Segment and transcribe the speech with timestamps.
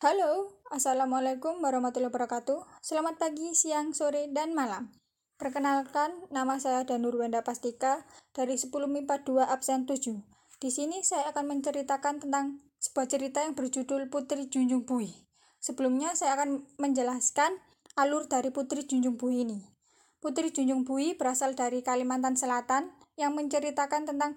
[0.00, 2.64] Halo, Assalamualaikum warahmatullahi wabarakatuh.
[2.80, 4.88] Selamat pagi, siang, sore, dan malam.
[5.36, 10.24] Perkenalkan, nama saya Danur Wenda Pastika dari 10 MIPA 2 absen 7.
[10.56, 15.12] Di sini saya akan menceritakan tentang sebuah cerita yang berjudul Putri Junjung Bui.
[15.60, 17.60] Sebelumnya saya akan menjelaskan
[18.00, 19.68] alur dari Putri Junjung Bui ini.
[20.16, 22.88] Putri Junjung Bui berasal dari Kalimantan Selatan
[23.20, 24.32] yang menceritakan tentang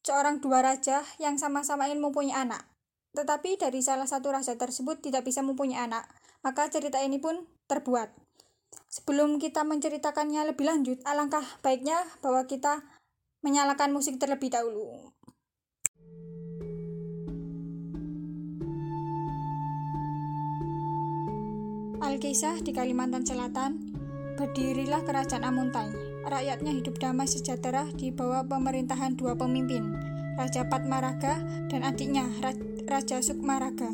[0.00, 2.73] seorang dua raja yang sama-sama ingin mempunyai anak.
[3.14, 6.10] Tetapi dari salah satu raja tersebut tidak bisa mempunyai anak,
[6.42, 8.10] maka cerita ini pun terbuat.
[8.90, 12.82] Sebelum kita menceritakannya lebih lanjut, alangkah baiknya bahwa kita
[13.46, 15.14] menyalakan musik terlebih dahulu.
[22.02, 23.94] Alkisah di Kalimantan Selatan,
[24.34, 25.90] berdirilah kerajaan Amuntai.
[26.26, 29.94] Rakyatnya hidup damai sejahtera di bawah pemerintahan dua pemimpin,
[30.34, 31.38] Raja Patmaraga
[31.70, 32.73] dan adiknya Raja
[33.24, 33.88] Sukmaraga.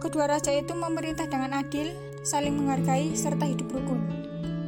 [0.00, 1.92] Kedua raja itu memerintah dengan adil,
[2.24, 4.00] saling menghargai, serta hidup rukun.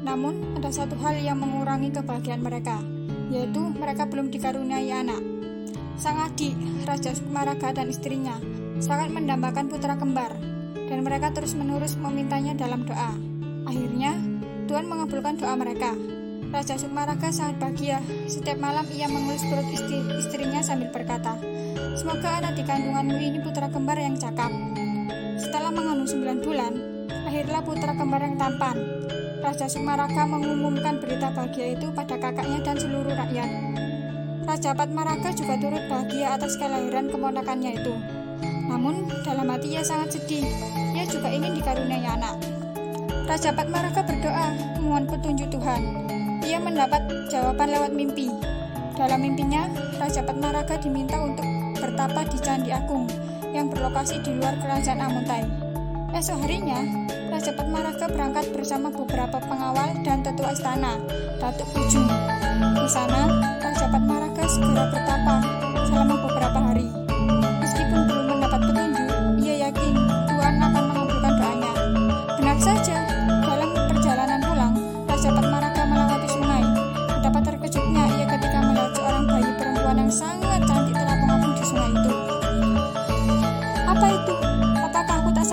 [0.04, 2.76] Namun, ada satu hal yang mengurangi kebahagiaan mereka,
[3.32, 5.24] yaitu mereka belum dikaruniai anak.
[5.96, 6.52] Sang adik,
[6.84, 8.36] Raja Sukmaraga dan istrinya,
[8.84, 10.36] sangat mendambakan putra kembar,
[10.92, 13.16] dan mereka terus-menerus memintanya dalam doa.
[13.64, 14.12] Akhirnya,
[14.68, 15.96] Tuhan mengabulkan doa mereka.
[16.52, 18.04] Raja Sukmaraga sangat bahagia.
[18.28, 21.40] Setiap malam ia mengelus perut istri, istrinya sambil berkata,
[21.96, 24.52] Semoga anak di kandunganmu ini putra kembar yang cakap.
[25.40, 26.72] Setelah mengandung sembilan bulan,
[27.08, 28.76] lahirlah putra kembar yang tampan.
[29.40, 33.50] Raja Sumaraka mengumumkan berita bahagia itu pada kakaknya dan seluruh rakyat.
[34.44, 37.94] Raja Patmaraga juga turut bahagia atas kelahiran keponakannya itu.
[38.68, 40.44] Namun, dalam hati ia sangat sedih.
[40.92, 42.36] Ia juga ingin dikaruniai anak.
[43.24, 46.11] Raja Patmaraga berdoa memohon petunjuk Tuhan.
[46.52, 48.28] Ia mendapat jawaban lewat mimpi.
[48.92, 51.48] Dalam mimpinya, Raja Patmaraga diminta untuk
[51.80, 53.08] bertapa di Candi Agung
[53.56, 55.48] yang berlokasi di luar kerajaan Amuntai.
[56.12, 61.00] Esok harinya, Raja Patmaraga berangkat bersama beberapa pengawal dan tetua istana,
[61.40, 62.04] Datuk Pujung.
[62.76, 65.34] Di sana, Raja Patmaraga segera bertapa
[65.88, 66.81] selama beberapa hari.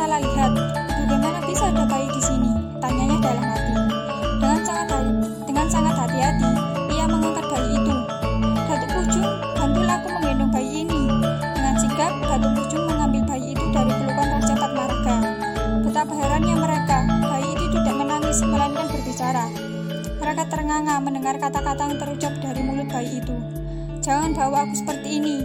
[0.09, 0.53] Salah lihat?
[1.05, 2.49] Bagaimana bisa ada bayi di sini?
[2.81, 3.73] Tanyanya dalam hati.
[4.41, 5.13] Dengan sangat hati,
[5.45, 6.51] dengan sangat hati-hati,
[6.97, 7.93] ia mengangkat bayi itu.
[8.65, 11.01] Datuk Pujung, bantulah aku menggendong bayi ini.
[11.53, 15.15] Dengan sigap, Datuk Pujung mengambil bayi itu dari pelukan Raja Patmaraga.
[15.85, 16.97] Betapa herannya mereka,
[17.29, 19.45] bayi itu tidak menangis, melainkan berbicara.
[20.17, 23.37] Mereka ternganga mendengar kata-kata yang terucap dari mulut bayi itu.
[24.01, 25.37] Jangan bawa aku seperti ini,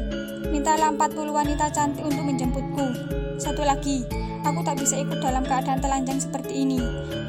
[0.48, 2.86] Mintalah 40 wanita cantik untuk menjemputku.
[3.36, 6.78] Satu lagi, aku tak bisa ikut dalam keadaan telanjang seperti ini.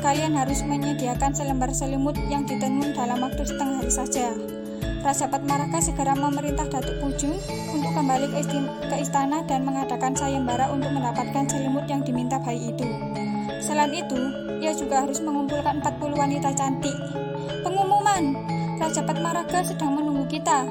[0.03, 4.35] Kalian harus menyediakan selembar selimut yang ditenun dalam waktu setengah hari saja.
[5.05, 7.37] Raja Patmaraka segera memerintah Datuk Pujung
[7.73, 12.85] untuk kembali ke, istana dan mengadakan sayembara untuk mendapatkan selimut yang diminta bayi itu.
[13.61, 14.17] Selain itu,
[14.61, 16.97] ia juga harus mengumpulkan 40 wanita cantik.
[17.61, 18.33] Pengumuman,
[18.81, 20.65] Raja Patmaraga sedang menunggu kita.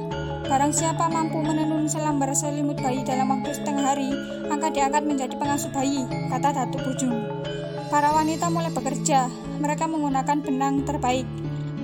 [0.44, 4.12] Barang siapa mampu menenun selambar selimut bayi dalam waktu setengah hari,
[4.52, 7.16] akan diangkat menjadi pengasuh bayi, kata Datuk Bujung.
[7.88, 11.24] Para wanita mulai bekerja, mereka menggunakan benang terbaik.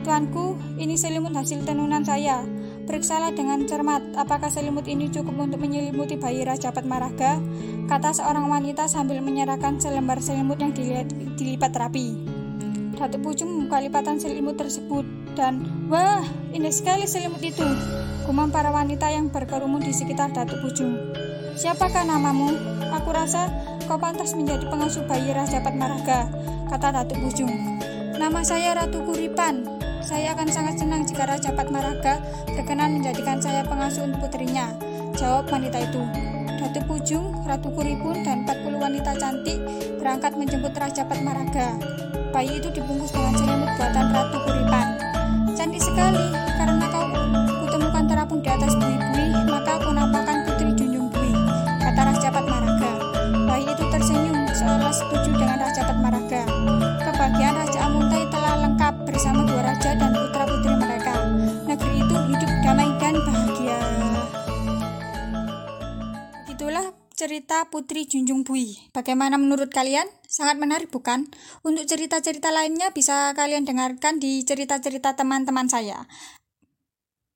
[0.04, 2.44] Tuanku, ini selimut hasil tenunan saya.
[2.84, 7.40] Periksalah dengan cermat apakah selimut ini cukup untuk menyelimuti bayi Raja Patmaraga,
[7.88, 11.08] kata seorang wanita sambil menyerahkan selembar selimut yang dilihat,
[11.40, 12.12] dilipat rapi.
[13.00, 16.20] Datuk Pucung membuka lipatan selimut tersebut dan wah,
[16.52, 17.64] indah sekali selimut itu.
[18.30, 20.94] Gumam para wanita yang berkerumun di sekitar Datuk Pucung.
[21.58, 22.54] Siapakah namamu?
[22.94, 23.50] Aku rasa
[23.90, 26.30] kau pantas menjadi pengasuh bayi Raja Patmaraga,
[26.70, 27.50] kata Datuk Pucung.
[28.14, 29.66] Nama saya Ratu Kuripan.
[30.06, 32.22] Saya akan sangat senang jika Raja Patmaraga
[32.54, 34.78] berkenan menjadikan saya pengasuh untuk putrinya.
[35.18, 36.02] Jawab wanita itu.
[36.62, 39.58] Datuk Pujung, Ratu Kuripun, dan 40 wanita cantik
[39.98, 41.74] berangkat menjemput Raja Patmaraga.
[42.30, 44.86] Bayi itu dibungkus dengan selimut buatan Ratu Kuripan.
[45.58, 46.39] Cantik sekali,
[66.60, 68.76] Itulah cerita Putri Junjung Bui.
[68.92, 70.04] Bagaimana menurut kalian?
[70.28, 71.24] Sangat menarik bukan?
[71.64, 76.04] Untuk cerita-cerita lainnya bisa kalian dengarkan di cerita-cerita teman-teman saya.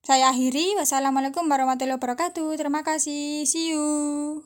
[0.04, 0.76] Saya akhiri.
[0.76, 2.52] Wassalamualaikum warahmatullahi wabarakatuh.
[2.60, 3.48] Terima kasih.
[3.48, 4.44] See you.